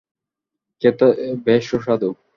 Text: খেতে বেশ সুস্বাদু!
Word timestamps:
খেতে 0.81 1.07
বেশ 1.45 1.63
সুস্বাদু! 1.69 2.09